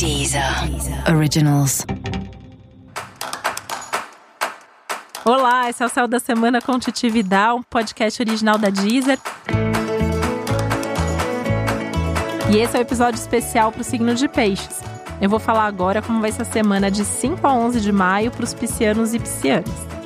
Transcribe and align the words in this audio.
Deezer 0.00 0.42
Originals. 1.14 1.84
Olá, 5.26 5.68
esse 5.68 5.82
é 5.82 5.86
o 5.86 5.90
Céu 5.90 6.08
da 6.08 6.18
Semana 6.18 6.62
com 6.62 6.78
Titi 6.78 7.10
Vidal, 7.10 7.58
um 7.58 7.62
podcast 7.62 8.22
original 8.22 8.56
da 8.56 8.70
Deezer. 8.70 9.18
E 12.50 12.56
esse 12.56 12.74
é 12.74 12.78
o 12.78 12.78
um 12.78 12.82
episódio 12.82 13.18
especial 13.18 13.70
para 13.70 13.82
o 13.82 13.84
signo 13.84 14.14
de 14.14 14.26
Peixes. 14.26 14.80
Eu 15.20 15.28
vou 15.28 15.38
falar 15.38 15.66
agora 15.66 16.00
como 16.00 16.22
vai 16.22 16.32
ser 16.32 16.42
a 16.42 16.46
semana 16.46 16.90
de 16.90 17.04
5 17.04 17.46
a 17.46 17.52
11 17.52 17.82
de 17.82 17.92
maio 17.92 18.30
para 18.30 18.44
os 18.44 18.54
piscianos 18.54 19.12
e 19.12 19.18
piscianas. 19.18 19.99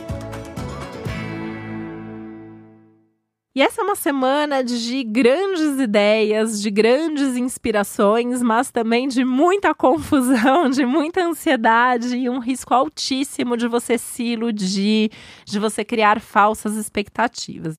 E 3.56 3.62
essa 3.62 3.82
é 3.82 3.84
uma 3.84 3.94
semana 3.94 4.64
de 4.64 5.04
grandes 5.04 5.78
ideias, 5.78 6.60
de 6.60 6.68
grandes 6.72 7.36
inspirações, 7.36 8.42
mas 8.42 8.72
também 8.72 9.06
de 9.06 9.24
muita 9.24 9.72
confusão, 9.72 10.68
de 10.70 10.84
muita 10.84 11.24
ansiedade 11.24 12.16
e 12.16 12.28
um 12.28 12.40
risco 12.40 12.74
altíssimo 12.74 13.56
de 13.56 13.68
você 13.68 13.96
se 13.96 14.24
iludir, 14.24 15.12
de 15.44 15.60
você 15.60 15.84
criar 15.84 16.20
falsas 16.20 16.74
expectativas. 16.74 17.76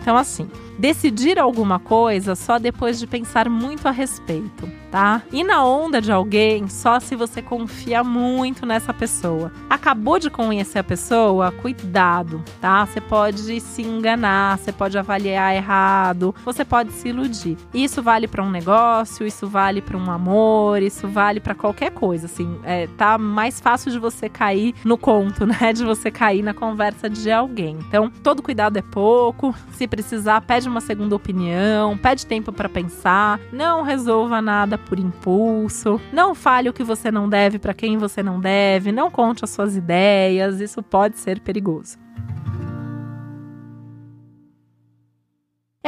Então, 0.00 0.16
assim, 0.16 0.50
decidir 0.78 1.38
alguma 1.38 1.78
coisa 1.78 2.34
só 2.34 2.58
depois 2.58 2.98
de 2.98 3.06
pensar 3.06 3.48
muito 3.48 3.86
a 3.88 3.90
respeito 3.90 4.68
tá? 4.90 5.22
E 5.32 5.44
na 5.44 5.64
onda 5.64 6.00
de 6.00 6.10
alguém, 6.10 6.68
só 6.68 7.00
se 7.00 7.14
você 7.14 7.40
confia 7.40 8.02
muito 8.02 8.66
nessa 8.66 8.92
pessoa. 8.92 9.52
Acabou 9.68 10.18
de 10.18 10.30
conhecer 10.30 10.78
a 10.78 10.84
pessoa? 10.84 11.52
Cuidado, 11.52 12.42
tá? 12.60 12.84
Você 12.86 13.00
pode 13.00 13.60
se 13.60 13.82
enganar, 13.82 14.58
você 14.58 14.72
pode 14.72 14.98
avaliar 14.98 15.54
errado, 15.54 16.34
você 16.44 16.64
pode 16.64 16.92
se 16.92 17.08
iludir. 17.08 17.56
Isso 17.72 18.02
vale 18.02 18.26
para 18.26 18.42
um 18.42 18.50
negócio, 18.50 19.26
isso 19.26 19.46
vale 19.46 19.80
para 19.80 19.96
um 19.96 20.10
amor, 20.10 20.82
isso 20.82 21.06
vale 21.08 21.40
para 21.40 21.54
qualquer 21.54 21.90
coisa, 21.90 22.26
assim. 22.26 22.58
É, 22.64 22.86
tá 22.96 23.18
mais 23.18 23.60
fácil 23.60 23.90
de 23.90 23.98
você 23.98 24.28
cair 24.28 24.74
no 24.84 24.96
conto, 24.96 25.44
né? 25.46 25.72
De 25.72 25.84
você 25.84 26.10
cair 26.10 26.42
na 26.42 26.54
conversa 26.54 27.08
de 27.08 27.30
alguém. 27.30 27.78
Então, 27.88 28.10
todo 28.22 28.42
cuidado 28.42 28.76
é 28.76 28.82
pouco. 28.82 29.54
Se 29.72 29.86
precisar, 29.86 30.40
pede 30.40 30.67
uma 30.68 30.80
segunda 30.80 31.16
opinião, 31.16 31.96
pede 31.96 32.26
tempo 32.26 32.52
para 32.52 32.68
pensar. 32.68 33.40
Não 33.52 33.82
resolva 33.82 34.40
nada 34.42 34.78
por 34.78 34.98
impulso. 34.98 36.00
Não 36.12 36.34
fale 36.34 36.68
o 36.68 36.72
que 36.72 36.84
você 36.84 37.10
não 37.10 37.28
deve 37.28 37.58
para 37.58 37.74
quem 37.74 37.96
você 37.96 38.22
não 38.22 38.40
deve. 38.40 38.92
Não 38.92 39.10
conte 39.10 39.44
as 39.44 39.50
suas 39.50 39.76
ideias. 39.76 40.60
Isso 40.60 40.82
pode 40.82 41.18
ser 41.18 41.40
perigoso. 41.40 41.98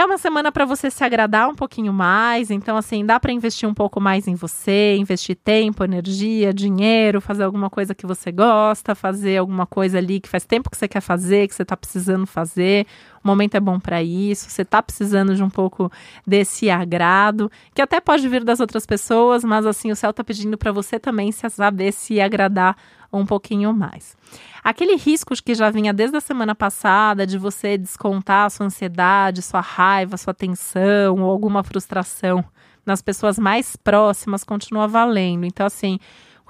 É 0.00 0.04
uma 0.06 0.16
semana 0.16 0.50
para 0.50 0.64
você 0.64 0.90
se 0.90 1.04
agradar 1.04 1.46
um 1.50 1.54
pouquinho 1.54 1.92
mais, 1.92 2.50
então 2.50 2.74
assim, 2.74 3.04
dá 3.04 3.20
para 3.20 3.32
investir 3.32 3.68
um 3.68 3.74
pouco 3.74 4.00
mais 4.00 4.26
em 4.26 4.34
você, 4.34 4.96
investir 4.96 5.36
tempo, 5.36 5.84
energia, 5.84 6.54
dinheiro, 6.54 7.20
fazer 7.20 7.42
alguma 7.42 7.68
coisa 7.68 7.94
que 7.94 8.06
você 8.06 8.32
gosta, 8.32 8.94
fazer 8.94 9.36
alguma 9.36 9.66
coisa 9.66 9.98
ali 9.98 10.18
que 10.18 10.26
faz 10.26 10.46
tempo 10.46 10.70
que 10.70 10.76
você 10.78 10.88
quer 10.88 11.02
fazer, 11.02 11.46
que 11.48 11.54
você 11.54 11.60
está 11.60 11.76
precisando 11.76 12.24
fazer. 12.24 12.86
O 13.22 13.28
momento 13.28 13.54
é 13.54 13.60
bom 13.60 13.78
para 13.78 14.02
isso, 14.02 14.48
você 14.48 14.62
está 14.62 14.82
precisando 14.82 15.34
de 15.34 15.42
um 15.42 15.50
pouco 15.50 15.92
desse 16.26 16.70
agrado, 16.70 17.50
que 17.74 17.82
até 17.82 18.00
pode 18.00 18.26
vir 18.26 18.42
das 18.42 18.60
outras 18.60 18.86
pessoas, 18.86 19.44
mas 19.44 19.66
assim, 19.66 19.90
o 19.90 19.96
céu 19.96 20.10
está 20.10 20.24
pedindo 20.24 20.56
para 20.56 20.72
você 20.72 20.98
também 20.98 21.30
se 21.30 21.48
saber 21.50 21.92
se 21.92 22.18
agradar 22.20 22.76
um 23.12 23.26
pouquinho 23.26 23.74
mais. 23.74 24.16
Aquele 24.62 24.96
risco 24.96 25.34
que 25.42 25.54
já 25.54 25.70
vinha 25.70 25.92
desde 25.92 26.16
a 26.16 26.20
semana 26.20 26.54
passada 26.54 27.26
de 27.26 27.36
você 27.36 27.76
descontar 27.76 28.46
a 28.46 28.50
sua 28.50 28.66
ansiedade, 28.66 29.42
sua 29.42 29.60
raiva, 29.60 30.16
sua 30.16 30.32
tensão 30.32 31.16
ou 31.20 31.30
alguma 31.30 31.62
frustração 31.62 32.44
nas 32.84 33.02
pessoas 33.02 33.38
mais 33.38 33.76
próximas 33.76 34.44
continua 34.44 34.86
valendo. 34.86 35.44
Então, 35.44 35.66
assim, 35.66 35.98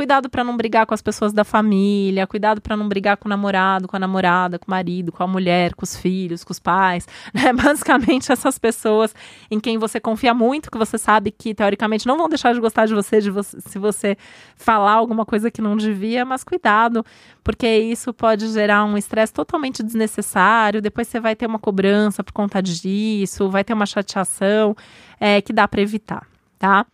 Cuidado 0.00 0.30
para 0.30 0.42
não 0.42 0.56
brigar 0.56 0.86
com 0.86 0.94
as 0.94 1.02
pessoas 1.02 1.30
da 1.30 1.44
família, 1.44 2.26
cuidado 2.26 2.62
para 2.62 2.74
não 2.74 2.88
brigar 2.88 3.18
com 3.18 3.28
o 3.28 3.28
namorado, 3.28 3.86
com 3.86 3.96
a 3.96 3.98
namorada, 3.98 4.58
com 4.58 4.66
o 4.66 4.70
marido, 4.70 5.12
com 5.12 5.22
a 5.22 5.26
mulher, 5.26 5.74
com 5.74 5.84
os 5.84 5.94
filhos, 5.94 6.42
com 6.42 6.52
os 6.52 6.58
pais, 6.58 7.06
né? 7.34 7.52
Basicamente 7.52 8.32
essas 8.32 8.58
pessoas 8.58 9.14
em 9.50 9.60
quem 9.60 9.76
você 9.76 10.00
confia 10.00 10.32
muito, 10.32 10.70
que 10.70 10.78
você 10.78 10.96
sabe 10.96 11.30
que 11.30 11.54
teoricamente 11.54 12.06
não 12.06 12.16
vão 12.16 12.30
deixar 12.30 12.54
de 12.54 12.60
gostar 12.60 12.86
de 12.86 12.94
você, 12.94 13.20
de 13.20 13.30
você 13.30 13.60
se 13.60 13.78
você 13.78 14.16
falar 14.56 14.92
alguma 14.92 15.26
coisa 15.26 15.50
que 15.50 15.60
não 15.60 15.76
devia, 15.76 16.24
mas 16.24 16.42
cuidado, 16.42 17.04
porque 17.44 17.68
isso 17.68 18.14
pode 18.14 18.48
gerar 18.48 18.86
um 18.86 18.96
estresse 18.96 19.34
totalmente 19.34 19.82
desnecessário. 19.82 20.80
Depois 20.80 21.08
você 21.08 21.20
vai 21.20 21.36
ter 21.36 21.44
uma 21.44 21.58
cobrança 21.58 22.24
por 22.24 22.32
conta 22.32 22.62
disso, 22.62 23.50
vai 23.50 23.62
ter 23.62 23.74
uma 23.74 23.84
chateação 23.84 24.74
é, 25.20 25.42
que 25.42 25.52
dá 25.52 25.68
para 25.68 25.82
evitar, 25.82 26.26
tá? 26.58 26.86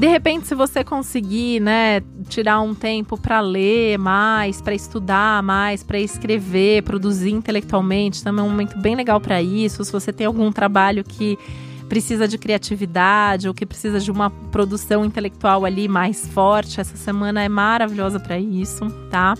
De 0.00 0.06
repente, 0.06 0.46
se 0.46 0.54
você 0.54 0.82
conseguir, 0.82 1.60
né, 1.60 2.00
tirar 2.26 2.62
um 2.62 2.74
tempo 2.74 3.18
para 3.18 3.38
ler 3.42 3.98
mais, 3.98 4.58
para 4.62 4.74
estudar 4.74 5.42
mais, 5.42 5.82
para 5.82 6.00
escrever, 6.00 6.82
produzir 6.84 7.32
intelectualmente, 7.32 8.24
também 8.24 8.42
é 8.42 8.48
um 8.48 8.50
momento 8.50 8.78
bem 8.78 8.96
legal 8.96 9.20
para 9.20 9.42
isso. 9.42 9.84
Se 9.84 9.92
você 9.92 10.10
tem 10.10 10.26
algum 10.26 10.50
trabalho 10.50 11.04
que 11.04 11.38
precisa 11.86 12.26
de 12.26 12.38
criatividade 12.38 13.46
ou 13.46 13.52
que 13.52 13.66
precisa 13.66 14.00
de 14.00 14.10
uma 14.10 14.30
produção 14.30 15.04
intelectual 15.04 15.66
ali 15.66 15.86
mais 15.86 16.26
forte, 16.28 16.80
essa 16.80 16.96
semana 16.96 17.42
é 17.42 17.48
maravilhosa 17.50 18.18
para 18.18 18.38
isso, 18.38 18.88
tá? 19.10 19.34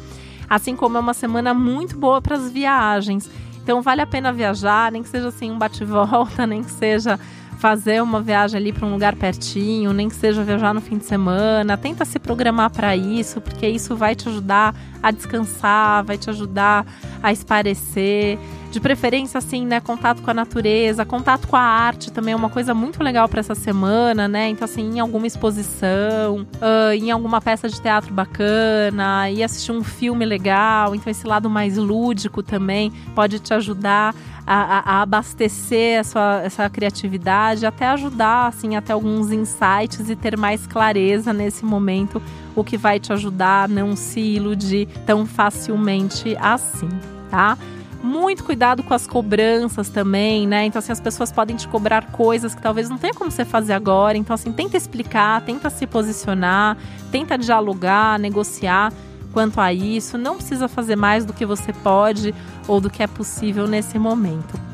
Assim 0.46 0.76
como 0.76 0.98
é 0.98 1.00
uma 1.00 1.14
semana 1.14 1.54
muito 1.54 1.96
boa 1.96 2.20
para 2.20 2.36
as 2.36 2.52
viagens. 2.52 3.30
Então 3.62 3.80
vale 3.80 4.02
a 4.02 4.06
pena 4.06 4.30
viajar, 4.30 4.92
nem 4.92 5.02
que 5.02 5.08
seja 5.08 5.28
assim 5.28 5.50
um 5.50 5.56
bate-volta, 5.56 6.44
nem 6.46 6.62
que 6.62 6.70
seja 6.70 7.18
fazer 7.60 8.02
uma 8.02 8.22
viagem 8.22 8.58
ali 8.58 8.72
para 8.72 8.86
um 8.86 8.92
lugar 8.92 9.14
pertinho, 9.14 9.92
nem 9.92 10.08
que 10.08 10.14
seja 10.14 10.42
viajar 10.42 10.72
no 10.72 10.80
fim 10.80 10.96
de 10.96 11.04
semana. 11.04 11.76
Tenta 11.76 12.06
se 12.06 12.18
programar 12.18 12.70
para 12.70 12.96
isso, 12.96 13.38
porque 13.38 13.68
isso 13.68 13.94
vai 13.94 14.14
te 14.14 14.28
ajudar 14.30 14.74
a 15.02 15.10
descansar, 15.10 16.02
vai 16.02 16.16
te 16.16 16.30
ajudar 16.30 16.86
a 17.22 17.30
esparecer. 17.30 18.38
De 18.70 18.78
preferência, 18.78 19.38
assim, 19.38 19.66
né? 19.66 19.80
Contato 19.80 20.22
com 20.22 20.30
a 20.30 20.34
natureza, 20.34 21.04
contato 21.04 21.48
com 21.48 21.56
a 21.56 21.60
arte 21.60 22.12
também 22.12 22.34
é 22.34 22.36
uma 22.36 22.48
coisa 22.48 22.72
muito 22.72 23.02
legal 23.02 23.28
para 23.28 23.40
essa 23.40 23.54
semana, 23.54 24.28
né? 24.28 24.48
Então, 24.48 24.64
assim, 24.64 24.96
em 24.96 25.00
alguma 25.00 25.26
exposição, 25.26 26.46
uh, 26.54 26.92
em 26.94 27.10
alguma 27.10 27.40
peça 27.40 27.68
de 27.68 27.80
teatro 27.80 28.14
bacana, 28.14 29.28
e 29.28 29.42
assistir 29.42 29.72
um 29.72 29.82
filme 29.82 30.24
legal. 30.24 30.94
Então, 30.94 31.10
esse 31.10 31.26
lado 31.26 31.50
mais 31.50 31.76
lúdico 31.76 32.44
também 32.44 32.92
pode 33.12 33.40
te 33.40 33.52
ajudar 33.52 34.14
a, 34.46 34.78
a, 34.78 35.02
abastecer 35.02 36.00
a 36.00 36.04
sua, 36.04 36.42
essa 36.44 36.70
criatividade, 36.70 37.66
até 37.66 37.88
ajudar, 37.88 38.46
assim, 38.46 38.76
até 38.76 38.92
alguns 38.92 39.32
insights 39.32 40.08
e 40.08 40.14
ter 40.14 40.36
mais 40.36 40.66
clareza 40.66 41.32
nesse 41.32 41.64
momento, 41.64 42.22
o 42.54 42.62
que 42.62 42.76
vai 42.76 43.00
te 43.00 43.12
ajudar 43.12 43.64
a 43.64 43.68
não 43.68 43.96
se 43.96 44.20
iludir 44.20 44.86
tão 45.04 45.26
facilmente 45.26 46.36
assim, 46.40 46.88
tá? 47.30 47.58
Muito 48.02 48.44
cuidado 48.44 48.82
com 48.82 48.94
as 48.94 49.06
cobranças 49.06 49.88
também, 49.88 50.46
né? 50.46 50.64
Então, 50.64 50.78
assim, 50.78 50.92
as 50.92 51.00
pessoas 51.00 51.30
podem 51.30 51.56
te 51.56 51.68
cobrar 51.68 52.10
coisas 52.10 52.54
que 52.54 52.62
talvez 52.62 52.88
não 52.88 52.98
tenha 52.98 53.12
como 53.12 53.30
você 53.30 53.44
fazer 53.44 53.72
agora. 53.72 54.16
Então, 54.16 54.34
assim, 54.34 54.52
tenta 54.52 54.76
explicar, 54.76 55.42
tenta 55.42 55.68
se 55.70 55.86
posicionar, 55.86 56.76
tenta 57.10 57.36
dialogar, 57.36 58.18
negociar 58.18 58.92
quanto 59.32 59.60
a 59.60 59.72
isso. 59.72 60.16
Não 60.16 60.36
precisa 60.36 60.68
fazer 60.68 60.96
mais 60.96 61.24
do 61.24 61.32
que 61.32 61.44
você 61.44 61.72
pode 61.72 62.34
ou 62.66 62.80
do 62.80 62.90
que 62.90 63.02
é 63.02 63.06
possível 63.06 63.66
nesse 63.66 63.98
momento. 63.98 64.69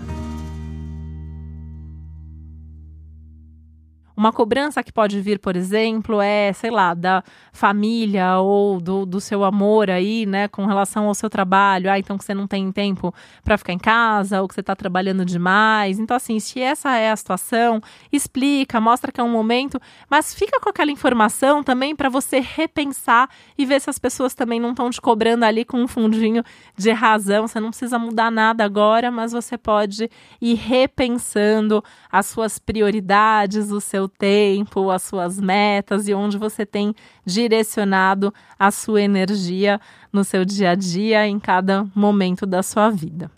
Uma 4.16 4.32
cobrança 4.32 4.82
que 4.82 4.90
pode 4.90 5.20
vir, 5.20 5.38
por 5.38 5.56
exemplo, 5.56 6.22
é, 6.22 6.50
sei 6.54 6.70
lá, 6.70 6.94
da 6.94 7.22
família 7.52 8.38
ou 8.38 8.80
do, 8.80 9.04
do 9.04 9.20
seu 9.20 9.44
amor 9.44 9.90
aí, 9.90 10.24
né, 10.24 10.48
com 10.48 10.64
relação 10.64 11.06
ao 11.06 11.14
seu 11.14 11.28
trabalho. 11.28 11.90
Ah, 11.90 11.98
então 11.98 12.16
que 12.16 12.24
você 12.24 12.32
não 12.32 12.46
tem 12.46 12.72
tempo 12.72 13.14
para 13.44 13.58
ficar 13.58 13.74
em 13.74 13.78
casa 13.78 14.40
ou 14.40 14.48
que 14.48 14.54
você 14.54 14.60
está 14.60 14.74
trabalhando 14.74 15.22
demais. 15.22 15.98
Então, 15.98 16.16
assim, 16.16 16.40
se 16.40 16.60
essa 16.60 16.96
é 16.96 17.10
a 17.10 17.16
situação, 17.16 17.80
explica, 18.10 18.80
mostra 18.80 19.12
que 19.12 19.20
é 19.20 19.24
um 19.24 19.30
momento, 19.30 19.78
mas 20.08 20.34
fica 20.34 20.58
com 20.60 20.70
aquela 20.70 20.90
informação 20.90 21.62
também 21.62 21.94
para 21.94 22.08
você 22.08 22.40
repensar 22.40 23.28
e 23.58 23.66
ver 23.66 23.82
se 23.82 23.90
as 23.90 23.98
pessoas 23.98 24.34
também 24.34 24.58
não 24.58 24.70
estão 24.70 24.88
te 24.88 25.00
cobrando 25.00 25.44
ali 25.44 25.62
com 25.62 25.82
um 25.82 25.88
fundinho 25.88 26.42
de 26.74 26.90
razão. 26.90 27.46
Você 27.46 27.60
não 27.60 27.68
precisa 27.68 27.98
mudar 27.98 28.30
nada 28.30 28.64
agora, 28.64 29.10
mas 29.10 29.32
você 29.32 29.58
pode 29.58 30.10
ir 30.40 30.54
repensando 30.54 31.84
as 32.10 32.24
suas 32.26 32.58
prioridades, 32.58 33.70
o 33.70 33.80
seu 34.06 34.08
tempo, 34.08 34.90
as 34.90 35.02
suas 35.02 35.40
metas 35.40 36.08
e 36.08 36.14
onde 36.14 36.38
você 36.38 36.64
tem 36.64 36.94
direcionado 37.24 38.32
a 38.58 38.70
sua 38.70 39.02
energia 39.02 39.80
no 40.12 40.24
seu 40.24 40.44
dia 40.44 40.70
a 40.70 40.74
dia, 40.74 41.26
em 41.26 41.38
cada 41.38 41.86
momento 41.94 42.46
da 42.46 42.62
sua 42.62 42.90
vida. 42.90 43.30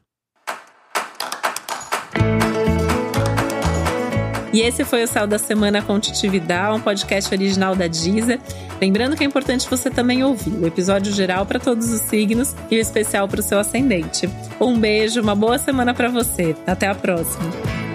E 4.51 4.63
esse 4.63 4.85
foi 4.85 5.05
o 5.05 5.07
Céu 5.07 5.27
da 5.27 5.39
Semana 5.39 5.83
com 5.83 6.01
Titividade, 6.01 6.77
um 6.77 6.81
podcast 6.81 7.33
original 7.33 7.77
da 7.77 7.87
Deezer. 7.87 8.41
Lembrando 8.81 9.15
que 9.15 9.23
é 9.23 9.27
importante 9.27 9.69
você 9.69 9.91
também 9.91 10.25
ouvir 10.25 10.53
o 10.53 10.67
episódio 10.67 11.13
geral 11.13 11.45
para 11.45 11.61
todos 11.61 11.93
os 11.93 12.01
signos 12.03 12.57
e 12.71 12.77
o 12.77 12.81
especial 12.81 13.29
para 13.29 13.41
o 13.41 13.43
seu 13.43 13.59
ascendente. 13.59 14.29
Um 14.59 14.79
beijo, 14.79 15.21
uma 15.21 15.35
boa 15.35 15.59
semana 15.59 15.93
para 15.93 16.09
você. 16.09 16.57
Até 16.67 16.87
a 16.87 16.95
próxima. 16.95 17.88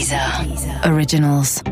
Deezer. 0.00 0.80
Originals. 0.84 1.62